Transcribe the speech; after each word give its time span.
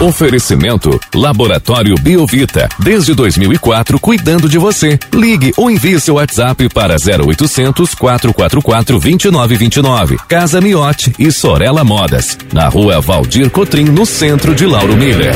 Oferecimento 0.00 0.98
Laboratório 1.14 1.94
Biovita. 2.00 2.70
Desde 2.78 3.12
2004, 3.12 4.00
cuidando 4.00 4.48
de 4.48 4.56
você. 4.56 4.98
Ligue 5.12 5.52
ou 5.58 5.70
envie 5.70 6.00
seu 6.00 6.14
WhatsApp 6.14 6.70
para 6.70 6.96
0800 6.96 7.94
444 7.94 8.98
2929. 8.98 10.16
Casa 10.26 10.58
Miote 10.58 11.12
e 11.18 11.30
Sorella 11.30 11.84
Modas. 11.84 12.38
Na 12.50 12.66
rua 12.66 12.98
Valdir 13.02 13.50
Cotrim, 13.50 13.84
no 13.84 14.06
centro 14.06 14.54
de 14.54 14.64
Lauro 14.64 14.96
Miller. 14.96 15.34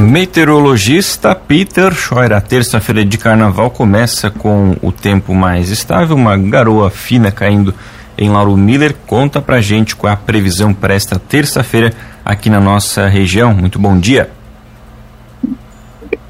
Meteorologista 0.00 1.32
Peter 1.36 1.94
Scheuer. 1.94 2.32
A 2.32 2.40
terça-feira 2.40 3.04
de 3.04 3.16
carnaval 3.18 3.70
começa 3.70 4.32
com 4.32 4.76
o 4.82 4.90
tempo 4.90 5.32
mais 5.32 5.70
estável, 5.70 6.16
uma 6.16 6.36
garoa 6.36 6.90
fina 6.90 7.30
caindo 7.30 7.72
em 8.18 8.28
Lauro 8.28 8.56
Miller. 8.56 8.96
Conta 9.06 9.40
pra 9.40 9.60
gente 9.60 9.94
qual 9.94 10.10
é 10.10 10.14
a 10.14 10.16
previsão 10.16 10.74
para 10.74 10.92
esta 10.92 11.20
terça-feira 11.20 11.94
aqui 12.30 12.48
na 12.48 12.60
nossa 12.60 13.08
região. 13.08 13.52
Muito 13.52 13.78
bom 13.78 13.98
dia. 13.98 14.30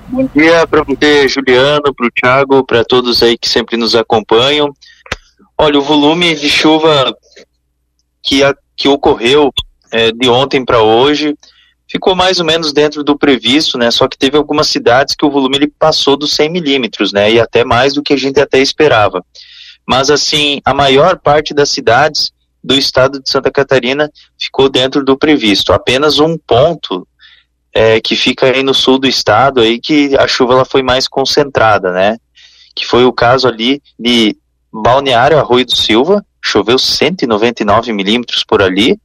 Bom 0.09 0.28
dia 0.34 0.66
para 0.66 0.82
você, 0.82 1.28
Juliano, 1.28 1.95
para 1.95 2.06
o 2.06 2.10
Thiago, 2.10 2.64
para 2.64 2.82
todos 2.84 3.23
aí 3.23 3.36
que 3.36 3.48
sempre 3.48 3.76
nos 3.76 3.95
acompanham. 3.95 4.74
Olha, 5.59 5.78
o 5.78 5.82
volume 5.82 6.34
de 6.34 6.48
chuva 6.48 7.14
que, 8.23 8.42
a, 8.42 8.54
que 8.74 8.88
ocorreu 8.88 9.52
é, 9.92 10.10
de 10.10 10.28
ontem 10.28 10.64
para 10.64 10.82
hoje 10.82 11.36
ficou 11.86 12.14
mais 12.14 12.38
ou 12.38 12.46
menos 12.46 12.73
dentro 12.73 13.04
do 13.04 13.18
previsto, 13.18 13.76
né? 13.76 13.90
Só 13.90 14.09
que 14.09 14.16
teve 14.16 14.38
algumas 14.38 14.68
cidades 14.68 15.14
que 15.14 15.26
o 15.26 15.30
volume 15.30 15.56
ele 15.59 15.73
passou 15.78 16.16
dos 16.16 16.32
100 16.34 16.48
milímetros, 16.51 17.12
né? 17.12 17.30
E 17.30 17.38
até 17.38 17.62
mais 17.62 17.92
do 17.92 18.02
que 18.02 18.14
a 18.14 18.16
gente 18.16 18.40
até 18.40 18.59
esperava. 18.59 19.23
Mas 19.87 20.10
assim, 20.10 20.62
a 20.64 20.73
maior 20.73 21.18
parte 21.18 21.52
das 21.52 21.68
cidades 21.68 22.32
do 22.62 22.74
estado 22.74 23.20
de 23.20 23.30
Santa 23.30 23.51
Catarina 23.51 24.10
ficou 24.38 24.68
dentro 24.68 25.04
do 25.04 25.16
previsto. 25.16 25.73
Apenas 25.73 26.18
um 26.18 26.37
ponto 26.37 27.07
é, 27.73 28.01
que 28.01 28.16
fica 28.16 28.46
aí 28.46 28.62
no 28.62 28.74
sul 28.74 28.98
do 28.98 29.07
estado 29.07 29.60
aí 29.60 29.80
que 29.80 30.16
a 30.16 30.26
chuva 30.26 30.54
ela 30.54 30.65
foi 30.65 30.82
mais 30.82 31.09
concentrada, 31.09 31.93
né? 31.93 32.16
Que 32.74 32.87
foi 32.87 33.04
o 33.04 33.12
caso 33.12 33.49
ali 33.49 33.82
de 33.99 34.37
Balneário 34.73 35.38
Arroio 35.38 35.66
do 35.66 35.74
Silva, 35.74 36.24
choveu 36.43 36.79
199 36.79 37.93
milímetros 37.93 38.45
por 38.45 38.62
ali, 38.62 38.99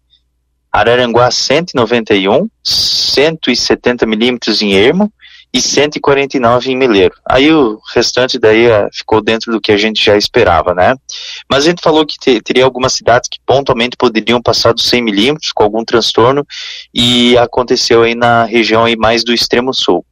Araranguá 0.72 1.32
191, 1.32 2.50
170 2.64 4.06
milímetros 4.06 4.62
em 4.62 4.74
Ermo 4.74 5.12
e 5.56 5.62
149 5.62 6.70
em 6.70 6.76
Meleiro. 6.76 7.16
Aí 7.26 7.50
o 7.50 7.80
restante 7.94 8.38
daí 8.38 8.68
uh, 8.68 8.90
ficou 8.92 9.22
dentro 9.22 9.54
do 9.54 9.62
que 9.62 9.72
a 9.72 9.78
gente 9.78 10.04
já 10.04 10.18
esperava, 10.18 10.74
né? 10.74 10.98
Mas 11.50 11.64
a 11.64 11.70
gente 11.70 11.82
falou 11.82 12.06
que 12.06 12.20
te, 12.20 12.42
teria 12.42 12.66
algumas 12.66 12.92
cidades 12.92 13.30
que 13.30 13.40
pontualmente 13.46 13.96
poderiam 13.96 14.42
passar 14.42 14.74
dos 14.74 14.86
100 14.90 15.02
milímetros 15.02 15.54
com 15.54 15.64
algum 15.64 15.86
transtorno 15.86 16.46
e 16.94 17.38
aconteceu 17.38 18.04
aí 18.04 18.14
na 18.14 18.44
região 18.44 18.84
aí 18.84 18.98
mais 18.98 19.24
do 19.24 19.34
extremo 19.34 19.74
sul. 19.74 20.06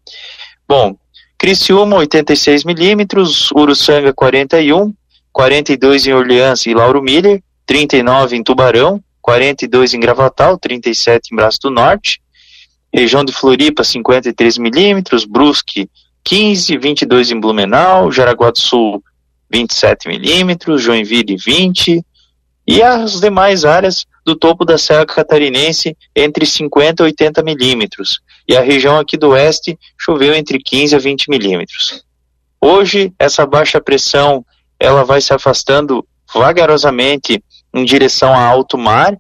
Bom, 0.66 0.96
Criciúma 1.38 1.98
86 1.98 2.64
milímetros, 2.64 3.52
Uruçanga 3.52 4.14
41, 4.14 4.94
42 5.34 6.08
em 6.08 6.14
Orleans 6.14 6.66
e 6.66 6.74
Lauro 6.74 7.04
Miller, 7.04 7.44
39 7.66 8.38
em 8.38 8.44
Tubarão, 8.44 9.04
42 9.22 9.94
em 9.94 10.00
Gravatal, 10.00 10.58
37 10.58 11.34
em 11.34 11.36
Braço 11.36 11.60
do 11.64 11.70
Norte, 11.70 12.23
região 12.94 13.26
de 13.26 13.34
Floripa 13.34 13.84
53 13.84 14.58
milímetros, 14.58 15.26
Brusque 15.26 15.90
15, 16.24 16.78
22 16.78 17.32
em 17.32 17.40
Blumenau, 17.40 18.12
Jaraguá 18.12 18.52
do 18.52 18.60
Sul 18.60 19.04
27 19.52 20.08
milímetros, 20.08 20.82
Joinville 20.82 21.36
20 21.38 22.04
e 22.66 22.82
as 22.82 23.20
demais 23.20 23.66
áreas 23.66 24.06
do 24.26 24.36
topo 24.36 24.64
da 24.64 24.78
Serra 24.78 25.06
Catarinense 25.06 25.98
entre 26.16 26.46
50 26.46 27.04
e 27.04 27.06
80 27.06 27.44
milímetros 27.44 28.22
e 28.48 28.56
a 28.56 28.62
região 28.62 28.98
aqui 28.98 29.18
do 29.18 29.30
oeste 29.30 29.78
choveu 29.98 30.34
entre 30.34 30.60
15 30.60 30.96
a 30.96 31.00
20 31.00 31.30
milímetros. 31.30 32.06
Hoje 32.60 33.14
essa 33.20 33.46
baixa 33.46 33.82
pressão 33.82 34.46
ela 34.80 35.04
vai 35.04 35.20
se 35.20 35.34
afastando 35.34 36.06
vagarosamente 36.34 37.44
em 37.74 37.84
direção 37.84 38.34
a 38.34 38.46
alto 38.46 38.78
mar 38.78 39.18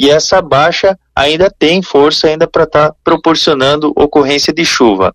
e 0.00 0.08
essa 0.08 0.40
baixa 0.40 0.98
ainda 1.14 1.50
tem 1.50 1.82
força 1.82 2.26
ainda 2.26 2.46
para 2.46 2.64
estar 2.64 2.88
tá 2.88 2.94
proporcionando 3.04 3.92
ocorrência 3.94 4.50
de 4.50 4.64
chuva. 4.64 5.14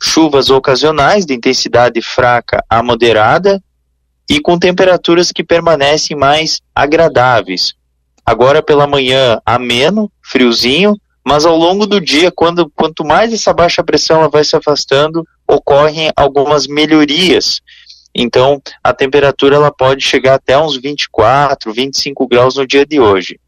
Chuvas 0.00 0.50
ocasionais 0.50 1.26
de 1.26 1.34
intensidade 1.34 2.00
fraca 2.00 2.64
a 2.70 2.80
moderada 2.80 3.60
e 4.30 4.38
com 4.38 4.56
temperaturas 4.56 5.32
que 5.32 5.42
permanecem 5.42 6.16
mais 6.16 6.60
agradáveis. 6.72 7.74
Agora 8.24 8.62
pela 8.62 8.86
manhã 8.86 9.40
ameno, 9.44 10.08
friozinho, 10.22 10.94
mas 11.26 11.44
ao 11.44 11.56
longo 11.56 11.84
do 11.84 12.00
dia, 12.00 12.30
quando 12.30 12.70
quanto 12.76 13.04
mais 13.04 13.32
essa 13.32 13.52
baixa 13.52 13.82
pressão 13.82 14.20
ela 14.20 14.28
vai 14.28 14.44
se 14.44 14.54
afastando, 14.54 15.26
ocorrem 15.48 16.12
algumas 16.14 16.68
melhorias 16.68 17.60
então, 18.14 18.60
a 18.82 18.92
temperatura 18.92 19.54
ela 19.54 19.70
pode 19.70 20.04
chegar 20.04 20.34
até 20.34 20.58
uns 20.58 20.76
24, 20.76 21.72
25 21.72 22.26
graus 22.26 22.56
no 22.56 22.66
dia 22.66 22.84
de 22.84 22.98
hoje. 22.98 23.38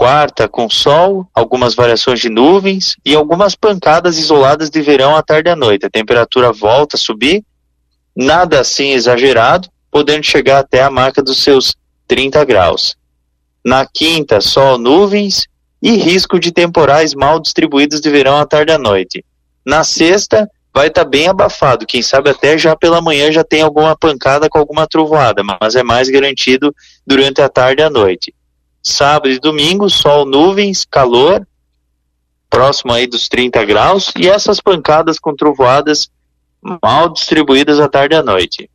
Quarta 0.00 0.48
com 0.48 0.66
sol, 0.70 1.28
algumas 1.34 1.74
variações 1.74 2.20
de 2.20 2.30
nuvens 2.30 2.96
e 3.04 3.14
algumas 3.14 3.54
pancadas 3.54 4.16
isoladas 4.16 4.70
de 4.70 4.80
verão 4.80 5.14
à 5.14 5.22
tarde 5.22 5.50
e 5.50 5.52
à 5.52 5.54
noite. 5.54 5.84
A 5.84 5.90
temperatura 5.90 6.50
volta 6.54 6.96
a 6.96 6.98
subir, 6.98 7.44
nada 8.16 8.60
assim 8.60 8.92
exagerado, 8.92 9.68
podendo 9.90 10.24
chegar 10.24 10.60
até 10.60 10.82
a 10.82 10.90
marca 10.90 11.22
dos 11.22 11.42
seus 11.42 11.76
30 12.08 12.42
graus. 12.46 12.96
Na 13.62 13.84
quinta, 13.84 14.40
sol, 14.40 14.78
nuvens 14.78 15.46
e 15.82 15.98
risco 15.98 16.40
de 16.40 16.50
temporais 16.50 17.12
mal 17.12 17.38
distribuídos 17.38 18.00
de 18.00 18.08
verão 18.08 18.38
à 18.38 18.46
tarde 18.46 18.72
e 18.72 18.76
à 18.76 18.78
noite. 18.78 19.22
Na 19.66 19.84
sexta, 19.84 20.50
vai 20.72 20.86
estar 20.86 21.04
tá 21.04 21.10
bem 21.10 21.28
abafado. 21.28 21.84
Quem 21.84 22.00
sabe 22.00 22.30
até 22.30 22.56
já 22.56 22.74
pela 22.74 23.02
manhã 23.02 23.30
já 23.30 23.44
tem 23.44 23.60
alguma 23.60 23.94
pancada 23.94 24.48
com 24.48 24.58
alguma 24.58 24.86
trovoada, 24.86 25.42
mas 25.44 25.76
é 25.76 25.82
mais 25.82 26.08
garantido 26.08 26.74
durante 27.06 27.42
a 27.42 27.50
tarde 27.50 27.82
e 27.82 27.84
a 27.84 27.90
noite. 27.90 28.32
Sábado 28.82 29.30
e 29.30 29.38
domingo, 29.38 29.88
sol, 29.88 30.24
nuvens, 30.24 30.86
calor, 30.90 31.46
próximo 32.48 32.92
aí 32.92 33.06
dos 33.06 33.28
30 33.28 33.64
graus, 33.64 34.12
e 34.18 34.28
essas 34.28 34.60
pancadas 34.60 35.18
com 35.18 35.34
trovoadas 35.34 36.10
mal 36.82 37.08
distribuídas 37.08 37.78
à 37.78 37.88
tarde 37.88 38.14
e 38.14 38.18
à 38.18 38.22
noite. 38.22 38.70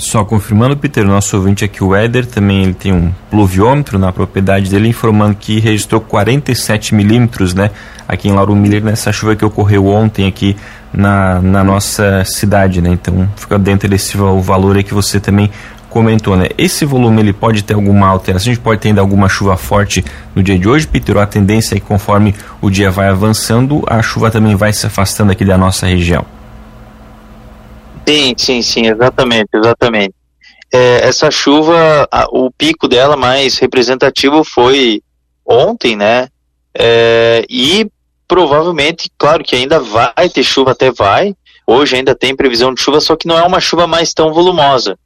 Só 0.00 0.24
confirmando, 0.24 0.76
Peter, 0.78 1.04
nosso 1.04 1.36
ouvinte 1.36 1.62
aqui, 1.62 1.84
o 1.84 1.94
Éder, 1.94 2.24
também 2.24 2.62
ele 2.62 2.72
tem 2.72 2.90
um 2.90 3.12
pluviômetro 3.30 3.98
na 3.98 4.10
propriedade 4.10 4.70
dele, 4.70 4.88
informando 4.88 5.36
que 5.36 5.60
registrou 5.60 6.00
47 6.00 6.94
milímetros, 6.94 7.52
né, 7.52 7.70
aqui 8.08 8.26
em 8.26 8.32
Lauro 8.32 8.56
Miller, 8.56 8.82
nessa 8.82 9.12
chuva 9.12 9.36
que 9.36 9.44
ocorreu 9.44 9.86
ontem 9.86 10.26
aqui 10.26 10.56
na, 10.90 11.42
na 11.42 11.62
nossa 11.62 12.24
cidade, 12.24 12.80
né, 12.80 12.88
então 12.90 13.28
fica 13.36 13.58
dentro 13.58 13.90
desse 13.90 14.16
valor 14.16 14.78
aí 14.78 14.82
que 14.82 14.94
você 14.94 15.20
também 15.20 15.50
comentou, 15.90 16.36
né, 16.36 16.48
esse 16.56 16.84
volume 16.84 17.20
ele 17.20 17.32
pode 17.32 17.62
ter 17.64 17.74
alguma 17.74 18.06
alteração, 18.06 18.50
a 18.50 18.54
gente 18.54 18.62
pode 18.62 18.80
ter 18.80 18.88
ainda 18.88 19.00
alguma 19.00 19.28
chuva 19.28 19.56
forte 19.56 20.04
no 20.34 20.42
dia 20.42 20.58
de 20.58 20.68
hoje, 20.68 20.86
Peter, 20.86 21.18
a 21.18 21.26
tendência 21.26 21.74
é 21.74 21.80
que 21.80 21.84
conforme 21.84 22.34
o 22.62 22.70
dia 22.70 22.90
vai 22.90 23.08
avançando, 23.08 23.82
a 23.86 24.00
chuva 24.00 24.30
também 24.30 24.54
vai 24.54 24.72
se 24.72 24.86
afastando 24.86 25.32
aqui 25.32 25.44
da 25.44 25.58
nossa 25.58 25.86
região? 25.86 26.24
Sim, 28.08 28.34
sim, 28.36 28.62
sim, 28.62 28.86
exatamente, 28.86 29.48
exatamente. 29.52 30.14
É, 30.72 31.06
essa 31.06 31.30
chuva, 31.30 32.08
a, 32.10 32.26
o 32.30 32.50
pico 32.50 32.86
dela 32.86 33.16
mais 33.16 33.58
representativo 33.58 34.44
foi 34.44 35.02
ontem, 35.44 35.96
né? 35.96 36.28
É, 36.72 37.44
e 37.50 37.90
provavelmente, 38.28 39.10
claro 39.18 39.42
que 39.42 39.56
ainda 39.56 39.80
vai 39.80 40.28
ter 40.32 40.44
chuva, 40.44 40.70
até 40.70 40.92
vai. 40.92 41.34
Hoje 41.66 41.96
ainda 41.96 42.14
tem 42.14 42.34
previsão 42.34 42.72
de 42.72 42.80
chuva, 42.80 43.00
só 43.00 43.16
que 43.16 43.26
não 43.26 43.36
é 43.36 43.42
uma 43.42 43.60
chuva 43.60 43.86
mais 43.86 44.14
tão 44.14 44.32
volumosa. 44.32 44.96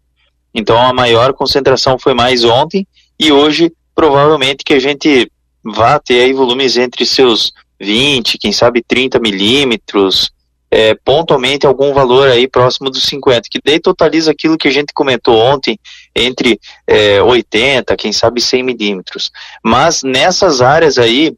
Então 0.55 0.79
a 0.79 0.93
maior 0.93 1.33
concentração 1.33 1.99
foi 1.99 2.15
mais 2.15 2.45
ontem 2.45 2.87
e 3.19 3.33
hoje 3.33 3.73
provavelmente 3.95 4.65
que 4.65 4.75
a 4.75 4.79
gente 4.79 5.31
vá 5.63 5.99
ter 5.99 6.21
aí 6.21 6.33
volumes 6.33 6.77
entre 6.77 7.05
seus 7.07 7.53
20, 7.81 8.39
quem 8.39 8.53
sabe 8.53 8.83
30 8.83 9.19
milímetros, 9.19 10.33
é, 10.71 10.95
pontualmente 11.05 11.67
algum 11.67 11.93
valor 11.93 12.29
aí 12.29 12.49
próximo 12.49 12.91
dos 12.91 13.05
50, 13.05 13.49
que 13.49 13.61
daí 13.65 13.79
totaliza 13.79 14.33
aquilo 14.33 14.59
que 14.59 14.67
a 14.67 14.73
gente 14.73 14.93
comentou 14.93 15.39
ontem, 15.39 15.79
entre 16.15 16.59
é, 16.87 17.23
80, 17.23 17.97
quem 17.97 18.13
sabe 18.13 18.41
100 18.41 18.63
milímetros. 18.63 19.31
Mas 19.63 20.03
nessas 20.03 20.61
áreas 20.61 20.99
aí, 20.99 21.33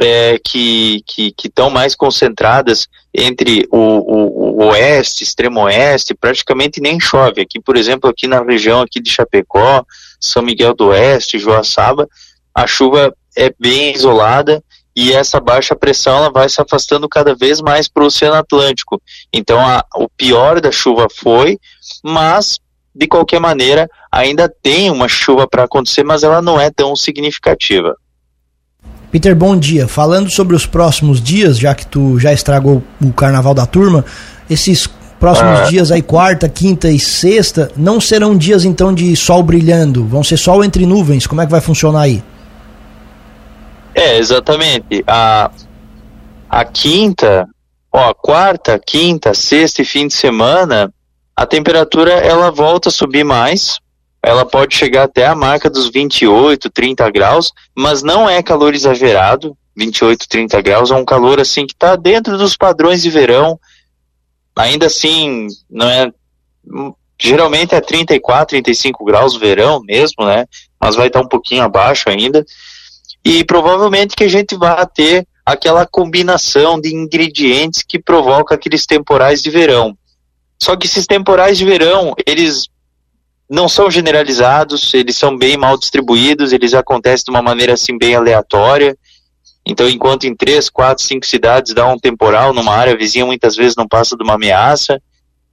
é, 0.00 0.38
que 0.42 1.02
estão 1.44 1.70
mais 1.70 1.94
concentradas 1.94 2.88
entre 3.14 3.66
o, 3.70 3.78
o, 3.78 4.62
o, 4.62 4.66
oeste, 4.68 5.22
extremo 5.22 5.60
oeste, 5.60 6.14
praticamente 6.14 6.80
nem 6.80 6.98
chove. 6.98 7.42
Aqui, 7.42 7.60
por 7.60 7.76
exemplo, 7.76 8.08
aqui 8.08 8.26
na 8.26 8.42
região 8.42 8.80
aqui 8.80 9.00
de 9.00 9.10
Chapecó, 9.10 9.84
São 10.18 10.42
Miguel 10.42 10.74
do 10.74 10.86
Oeste, 10.86 11.38
Joaçaba, 11.38 12.08
a 12.54 12.66
chuva 12.66 13.14
é 13.36 13.52
bem 13.58 13.94
isolada 13.94 14.62
e 14.94 15.12
essa 15.12 15.40
baixa 15.40 15.74
pressão 15.74 16.18
ela 16.18 16.30
vai 16.30 16.48
se 16.48 16.60
afastando 16.60 17.08
cada 17.08 17.34
vez 17.34 17.60
mais 17.60 17.88
para 17.88 18.02
o 18.02 18.06
Oceano 18.06 18.36
Atlântico. 18.36 19.00
Então, 19.32 19.58
a, 19.58 19.84
o 19.96 20.08
pior 20.08 20.60
da 20.60 20.70
chuva 20.70 21.06
foi, 21.10 21.58
mas 22.02 22.60
de 22.94 23.06
qualquer 23.06 23.40
maneira 23.40 23.88
ainda 24.10 24.48
tem 24.48 24.90
uma 24.90 25.08
chuva 25.08 25.48
para 25.48 25.64
acontecer, 25.64 26.02
mas 26.02 26.22
ela 26.22 26.42
não 26.42 26.60
é 26.60 26.70
tão 26.70 26.94
significativa. 26.94 27.96
Peter, 29.12 29.36
bom 29.36 29.54
dia. 29.54 29.86
Falando 29.86 30.30
sobre 30.30 30.56
os 30.56 30.64
próximos 30.64 31.20
dias, 31.20 31.58
já 31.58 31.74
que 31.74 31.86
tu 31.86 32.18
já 32.18 32.32
estragou 32.32 32.82
o 32.98 33.12
carnaval 33.12 33.52
da 33.52 33.66
turma, 33.66 34.02
esses 34.48 34.88
próximos 35.20 35.60
ah. 35.60 35.64
dias 35.64 35.92
aí, 35.92 36.00
quarta, 36.00 36.48
quinta 36.48 36.90
e 36.90 36.98
sexta, 36.98 37.70
não 37.76 38.00
serão 38.00 38.34
dias 38.34 38.64
então 38.64 38.92
de 38.92 39.14
sol 39.14 39.42
brilhando, 39.42 40.06
vão 40.06 40.24
ser 40.24 40.38
sol 40.38 40.64
entre 40.64 40.86
nuvens. 40.86 41.26
Como 41.26 41.42
é 41.42 41.44
que 41.44 41.52
vai 41.52 41.60
funcionar 41.60 42.00
aí? 42.00 42.24
É, 43.94 44.16
exatamente. 44.16 45.04
A, 45.06 45.50
a 46.48 46.64
quinta, 46.64 47.46
ó, 47.92 48.14
quarta, 48.14 48.78
quinta, 48.78 49.34
sexta 49.34 49.82
e 49.82 49.84
fim 49.84 50.08
de 50.08 50.14
semana, 50.14 50.90
a 51.36 51.44
temperatura 51.44 52.12
ela 52.12 52.50
volta 52.50 52.88
a 52.88 52.92
subir 52.92 53.24
mais, 53.24 53.78
ela 54.22 54.46
pode 54.46 54.76
chegar 54.76 55.04
até 55.04 55.26
a 55.26 55.34
marca 55.34 55.68
dos 55.68 55.90
28, 55.90 56.70
30 56.70 57.10
graus, 57.10 57.52
mas 57.74 58.02
não 58.02 58.30
é 58.30 58.42
calor 58.42 58.74
exagerado, 58.74 59.56
28, 59.76 60.28
30 60.28 60.60
graus, 60.62 60.90
é 60.90 60.94
um 60.94 61.04
calor 61.04 61.40
assim 61.40 61.66
que 61.66 61.72
está 61.72 61.96
dentro 61.96 62.38
dos 62.38 62.56
padrões 62.56 63.02
de 63.02 63.10
verão. 63.10 63.58
Ainda 64.54 64.86
assim, 64.86 65.48
não 65.68 65.88
é 65.88 66.12
geralmente 67.18 67.74
é 67.74 67.80
34, 67.80 68.48
35 68.48 69.04
graus 69.04 69.36
verão 69.36 69.80
mesmo, 69.82 70.24
né? 70.24 70.46
Mas 70.80 70.96
vai 70.96 71.06
estar 71.06 71.20
um 71.20 71.28
pouquinho 71.28 71.62
abaixo 71.62 72.08
ainda. 72.08 72.44
E 73.24 73.44
provavelmente 73.44 74.16
que 74.16 74.24
a 74.24 74.28
gente 74.28 74.56
vai 74.56 74.84
ter 74.86 75.26
aquela 75.46 75.86
combinação 75.86 76.80
de 76.80 76.94
ingredientes 76.94 77.82
que 77.82 77.98
provoca 77.98 78.54
aqueles 78.54 78.86
temporais 78.86 79.42
de 79.42 79.50
verão. 79.50 79.96
Só 80.60 80.76
que 80.76 80.86
esses 80.86 81.06
temporais 81.06 81.58
de 81.58 81.64
verão, 81.64 82.14
eles 82.26 82.68
não 83.48 83.68
são 83.68 83.90
generalizados, 83.90 84.92
eles 84.94 85.16
são 85.16 85.36
bem 85.36 85.56
mal 85.56 85.78
distribuídos, 85.78 86.52
eles 86.52 86.74
acontecem 86.74 87.24
de 87.24 87.30
uma 87.30 87.42
maneira 87.42 87.74
assim 87.74 87.98
bem 87.98 88.14
aleatória. 88.14 88.96
Então, 89.66 89.88
enquanto 89.88 90.24
em 90.24 90.34
três, 90.34 90.68
quatro, 90.68 91.04
cinco 91.04 91.26
cidades 91.26 91.74
dá 91.74 91.86
um 91.86 91.98
temporal 91.98 92.52
numa 92.52 92.74
área 92.74 92.96
vizinha, 92.96 93.26
muitas 93.26 93.54
vezes 93.54 93.76
não 93.76 93.86
passa 93.86 94.16
de 94.16 94.24
uma 94.24 94.34
ameaça. 94.34 95.00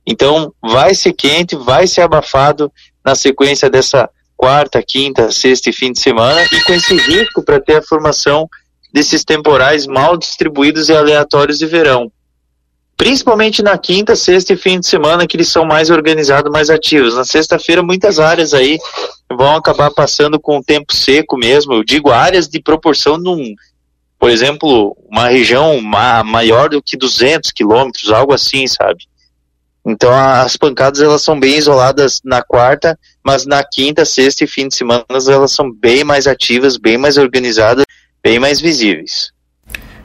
Então, 0.06 0.54
vai 0.62 0.96
ser 0.96 1.14
quente, 1.14 1.56
vai 1.56 1.86
ser 1.86 2.02
abafado 2.02 2.72
na 3.06 3.16
sequência 3.16 3.70
dessa 3.70 4.10
quarta, 4.36 4.82
quinta, 4.82 5.32
sexta 5.32 5.70
e 5.70 5.74
fim 5.74 5.92
de 5.92 6.00
semana, 6.00 6.42
e 6.52 6.64
com 6.64 6.74
esse 6.74 6.96
risco 6.96 7.44
para 7.44 7.60
ter 7.60 7.78
a 7.78 7.82
formação 7.82 8.48
desses 8.94 9.24
temporais 9.24 9.86
mal 9.86 10.18
distribuídos 10.18 10.90
e 10.90 10.96
aleatórios 10.96 11.60
de 11.60 11.66
verão 11.66 12.12
principalmente 13.00 13.64
na 13.64 13.78
quinta, 13.78 14.14
sexta 14.14 14.52
e 14.52 14.58
fim 14.58 14.78
de 14.78 14.86
semana, 14.86 15.26
que 15.26 15.38
eles 15.38 15.48
são 15.48 15.64
mais 15.64 15.90
organizados, 15.90 16.52
mais 16.52 16.70
ativos. 16.70 17.16
Na 17.16 17.24
sexta-feira, 17.24 17.82
muitas 17.82 18.20
áreas 18.20 18.54
aí 18.54 18.78
vão 19.32 19.56
acabar 19.56 19.90
passando 19.90 20.38
com 20.38 20.58
o 20.58 20.64
tempo 20.64 20.94
seco 20.94 21.38
mesmo. 21.38 21.76
Eu 21.76 21.84
digo 21.86 22.12
áreas 22.12 22.50
de 22.50 22.62
proporção 22.62 23.18
de 23.18 23.30
um, 23.30 23.56
por 24.20 24.30
exemplo, 24.30 24.98
uma 25.10 25.30
região 25.30 25.80
ma 25.80 26.26
maior 26.26 26.68
do 26.68 26.84
que 26.84 26.98
200 26.98 27.54
quilômetros, 27.54 28.12
algo 28.12 28.34
assim, 28.34 28.68
sabe? 28.68 29.08
Então 29.86 30.14
as 30.14 30.58
pancadas 30.58 31.00
elas 31.00 31.22
são 31.22 31.40
bem 31.40 31.56
isoladas 31.58 32.20
na 32.22 32.42
quarta, 32.44 33.00
mas 33.24 33.46
na 33.46 33.64
quinta, 33.64 34.04
sexta 34.04 34.44
e 34.44 34.48
fim 34.48 34.68
de 34.68 34.76
semana 34.76 35.06
elas 35.10 35.54
são 35.54 35.72
bem 35.72 36.04
mais 36.04 36.28
ativas, 36.28 36.76
bem 36.76 36.98
mais 36.98 37.18
organizadas, 37.18 37.86
bem 38.22 38.40
mais 38.40 38.60
visíveis. 38.60 39.32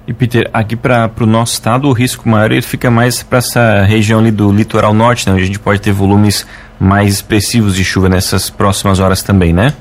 E 0.07 0.13
Peter, 0.13 0.51
aqui 0.53 0.77
para 0.77 1.11
o 1.21 1.27
nosso 1.27 1.55
estado 1.55 1.89
o 1.89 1.93
risco 1.93 2.29
maior 2.29 2.53
ele 2.53 2.61
fica 2.61 2.91
mais 2.91 3.23
para 3.23 3.39
essa 3.39 3.83
região 3.83 4.21
ali 4.21 4.31
do 4.31 4.53
litoral 4.53 4.93
norte, 4.93 5.27
né, 5.27 5.33
onde 5.33 5.45
a 5.45 5.47
gente 5.47 5.59
pode 5.59 5.81
ter 5.81 5.93
volumes 5.93 6.47
mais 6.79 7.15
expressivos 7.15 7.75
de 7.75 7.85
chuva 7.85 8.09
nessas 8.09 8.51
próximas 8.51 9.01
horas 9.01 9.23
também, 9.23 9.53
né? 9.53 9.75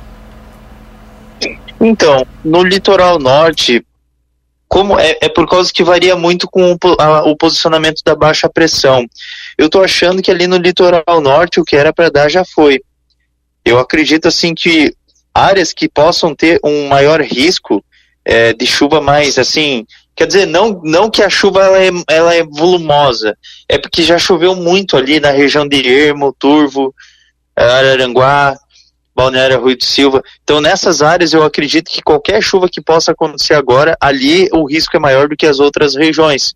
Então, 1.80 2.25
no 2.46 2.64
litoral 2.64 3.20
norte, 3.20 3.86
como 4.70 4.98
é, 4.98 5.18
é 5.20 5.28
por 5.28 5.48
causa 5.48 5.72
que 5.74 5.84
varia 5.84 6.16
muito 6.16 6.48
com 6.48 6.72
o, 6.72 6.78
a, 6.98 7.24
o 7.24 7.36
posicionamento 7.36 8.02
da 8.06 8.16
baixa 8.16 8.50
pressão. 8.50 9.06
Eu 9.58 9.66
estou 9.66 9.84
achando 9.84 10.22
que 10.22 10.31
ali 10.31 10.48
no 10.48 10.56
litoral 10.56 11.22
norte 11.22 11.60
o 11.60 11.66
que 11.66 11.75
era 11.75 11.92
para 11.92 12.10
dar 12.10 12.30
já 12.30 12.46
foi. 12.46 12.81
Eu 13.66 13.78
acredito 13.78 14.30
assim 14.30 14.56
que 14.56 14.96
áreas 15.34 15.74
que 15.74 15.90
possam 15.90 16.34
ter 16.34 16.60
um 16.64 16.88
maior 16.88 17.20
risco 17.22 17.84
é, 18.24 18.54
de 18.54 18.66
chuva 18.66 19.02
mais 19.02 19.38
assim 19.38 19.86
Quer 20.15 20.27
dizer, 20.27 20.45
não, 20.45 20.80
não 20.83 21.10
que 21.10 21.24
a 21.24 21.30
chuva 21.30 21.63
ela 21.63 21.83
é, 21.83 21.89
ela 22.07 22.36
é 22.36 22.44
volumosa, 22.44 23.36
é 23.68 23.77
porque 23.77 24.04
já 24.04 24.19
choveu 24.19 24.56
muito 24.56 24.95
ali 24.95 25.19
na 25.19 25.31
região 25.31 25.68
de 25.68 25.88
Ermo, 25.88 26.36
Turvo, 26.38 26.94
Araranguá, 27.56 28.56
Balneário 29.15 29.60
Rui 29.60 29.75
do 29.75 29.83
Silva. 29.83 30.24
Então, 30.44 30.60
nessas 30.62 31.01
áreas, 31.01 31.33
eu 31.33 31.44
acredito 31.44 31.89
que 31.89 32.01
qualquer 32.01 32.42
chuva 32.42 32.69
que 32.69 32.81
possa 32.81 33.12
acontecer 33.12 33.54
agora, 33.54 33.95
ali 34.00 34.50
o 34.51 34.65
risco 34.65 34.95
é 34.95 35.00
maior 35.00 35.27
do 35.27 35.36
que 35.36 35.45
as 35.45 35.60
outras 35.60 35.95
regiões. 35.95 36.54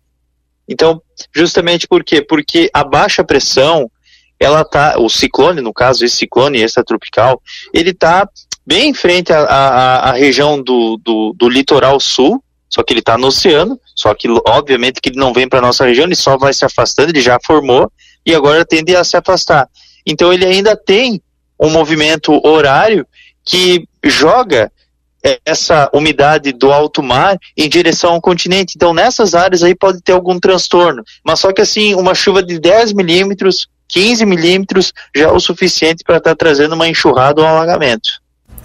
Então, 0.68 1.00
justamente 1.34 1.86
por 1.86 2.04
quê? 2.04 2.20
Porque 2.20 2.68
a 2.74 2.84
baixa 2.84 3.24
pressão, 3.24 3.90
ela 4.38 4.64
tá, 4.64 4.96
o 4.98 5.08
ciclone, 5.08 5.60
no 5.60 5.72
caso, 5.72 6.04
esse 6.04 6.16
ciclone 6.16 6.60
extratropical, 6.60 7.40
ele 7.72 7.94
tá 7.94 8.28
bem 8.66 8.90
em 8.90 8.94
frente 8.94 9.32
à, 9.32 10.12
região 10.12 10.62
do, 10.62 10.98
do, 11.02 11.32
do 11.34 11.48
litoral 11.48 11.98
sul, 11.98 12.42
só 12.68 12.82
que 12.82 12.92
ele 12.92 13.00
está 13.00 13.16
no 13.16 13.28
oceano, 13.28 13.80
só 13.94 14.14
que 14.14 14.28
obviamente 14.46 15.00
que 15.00 15.08
ele 15.08 15.18
não 15.18 15.32
vem 15.32 15.48
para 15.48 15.60
nossa 15.60 15.86
região, 15.86 16.04
ele 16.04 16.14
só 16.14 16.36
vai 16.36 16.52
se 16.52 16.64
afastando, 16.64 17.10
ele 17.10 17.20
já 17.20 17.38
formou 17.44 17.90
e 18.24 18.34
agora 18.34 18.64
tende 18.64 18.94
a 18.94 19.02
se 19.02 19.16
afastar. 19.16 19.68
Então 20.06 20.32
ele 20.32 20.44
ainda 20.44 20.76
tem 20.76 21.20
um 21.58 21.70
movimento 21.70 22.40
horário 22.46 23.06
que 23.44 23.88
joga 24.04 24.70
essa 25.44 25.90
umidade 25.92 26.52
do 26.52 26.70
alto 26.70 27.02
mar 27.02 27.36
em 27.56 27.68
direção 27.68 28.12
ao 28.12 28.20
continente. 28.20 28.74
Então 28.76 28.94
nessas 28.94 29.34
áreas 29.34 29.62
aí 29.62 29.74
pode 29.74 30.00
ter 30.02 30.12
algum 30.12 30.38
transtorno, 30.38 31.02
mas 31.24 31.40
só 31.40 31.52
que 31.52 31.60
assim, 31.60 31.94
uma 31.94 32.14
chuva 32.14 32.42
de 32.42 32.58
10 32.58 32.92
milímetros, 32.92 33.66
15 33.88 34.24
milímetros 34.26 34.92
já 35.16 35.24
é 35.24 35.32
o 35.32 35.40
suficiente 35.40 36.04
para 36.04 36.18
estar 36.18 36.30
tá 36.30 36.36
trazendo 36.36 36.74
uma 36.74 36.88
enxurrada 36.88 37.40
ou 37.40 37.46
um 37.46 37.50
alagamento 37.50 38.10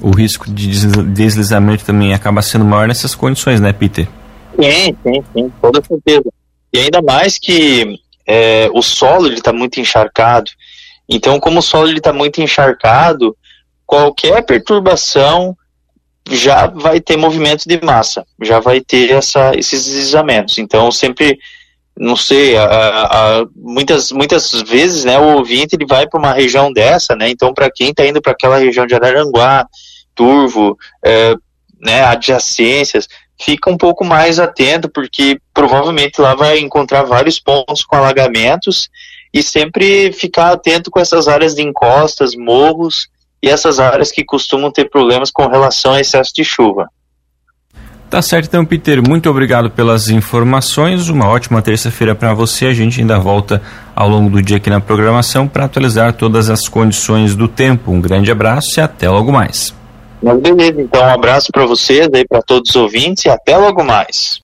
o 0.03 0.11
risco 0.11 0.51
de 0.51 0.67
deslizamento 0.67 1.85
também 1.85 2.13
acaba 2.13 2.41
sendo 2.41 2.65
maior 2.65 2.87
nessas 2.87 3.15
condições, 3.15 3.61
né, 3.61 3.71
Peter? 3.71 4.07
Sim, 4.59 4.95
sim, 5.01 5.23
sim, 5.33 5.51
toda 5.61 5.81
certeza. 5.81 6.29
E 6.71 6.79
ainda 6.79 7.01
mais 7.01 7.39
que 7.39 7.99
é, 8.27 8.69
o 8.73 8.81
solo 8.81 9.27
ele 9.27 9.35
está 9.35 9.53
muito 9.53 9.79
encharcado. 9.79 10.51
Então, 11.07 11.39
como 11.39 11.59
o 11.59 11.61
solo 11.61 11.89
está 11.89 12.11
muito 12.11 12.41
encharcado, 12.41 13.35
qualquer 13.85 14.45
perturbação 14.45 15.55
já 16.29 16.67
vai 16.67 16.99
ter 16.99 17.17
movimento 17.17 17.63
de 17.65 17.79
massa, 17.83 18.25
já 18.41 18.59
vai 18.59 18.81
ter 18.81 19.11
essa, 19.11 19.51
esses 19.55 19.85
deslizamentos. 19.85 20.57
Então, 20.57 20.91
sempre, 20.91 21.37
não 21.97 22.15
sei, 22.15 22.57
a, 22.57 22.65
a, 22.65 23.45
muitas, 23.55 24.11
muitas 24.11 24.51
vezes, 24.63 25.05
né, 25.05 25.17
o 25.17 25.37
ouvinte 25.37 25.75
ele 25.75 25.85
vai 25.85 26.07
para 26.07 26.19
uma 26.19 26.33
região 26.33 26.71
dessa, 26.73 27.15
né? 27.15 27.29
Então, 27.29 27.53
para 27.53 27.69
quem 27.71 27.89
está 27.89 28.05
indo 28.05 28.21
para 28.21 28.33
aquela 28.33 28.57
região 28.57 28.85
de 28.85 28.95
Araranguá, 28.95 29.65
Turvo, 30.15 30.77
é, 31.03 31.35
né, 31.81 32.03
adjacências, 32.03 33.07
fica 33.39 33.69
um 33.69 33.77
pouco 33.77 34.05
mais 34.05 34.39
atento, 34.39 34.89
porque 34.89 35.39
provavelmente 35.53 36.21
lá 36.21 36.35
vai 36.35 36.59
encontrar 36.59 37.03
vários 37.03 37.39
pontos 37.39 37.83
com 37.83 37.95
alagamentos 37.95 38.89
e 39.33 39.41
sempre 39.41 40.11
ficar 40.13 40.51
atento 40.51 40.91
com 40.91 40.99
essas 40.99 41.27
áreas 41.27 41.55
de 41.55 41.63
encostas, 41.63 42.35
morros 42.35 43.07
e 43.41 43.49
essas 43.49 43.79
áreas 43.79 44.11
que 44.11 44.23
costumam 44.23 44.71
ter 44.71 44.89
problemas 44.89 45.31
com 45.31 45.47
relação 45.47 45.93
a 45.93 45.99
excesso 45.99 46.31
de 46.33 46.45
chuva. 46.45 46.87
Tá 48.09 48.21
certo 48.21 48.45
então, 48.45 48.63
Peter. 48.63 49.01
Muito 49.01 49.27
obrigado 49.27 49.71
pelas 49.71 50.07
informações. 50.07 51.09
Uma 51.09 51.27
ótima 51.27 51.63
terça-feira 51.63 52.13
para 52.13 52.31
você. 52.31 52.67
A 52.67 52.73
gente 52.73 53.01
ainda 53.01 53.17
volta 53.17 53.59
ao 53.95 54.07
longo 54.07 54.29
do 54.29 54.39
dia 54.39 54.57
aqui 54.57 54.69
na 54.69 54.79
programação 54.79 55.47
para 55.47 55.65
atualizar 55.65 56.13
todas 56.13 56.47
as 56.47 56.69
condições 56.69 57.35
do 57.35 57.47
tempo. 57.47 57.91
Um 57.91 57.99
grande 57.99 58.29
abraço 58.29 58.79
e 58.79 58.81
até 58.81 59.09
logo 59.09 59.31
mais. 59.31 59.73
Mas 60.23 60.39
beleza, 60.39 60.81
então 60.81 61.01
um 61.01 61.09
abraço 61.09 61.51
para 61.51 61.65
vocês 61.65 62.07
aí, 62.13 62.25
para 62.25 62.41
todos 62.41 62.69
os 62.69 62.75
ouvintes 62.77 63.25
e 63.25 63.29
até 63.29 63.57
logo 63.57 63.83
mais. 63.83 64.41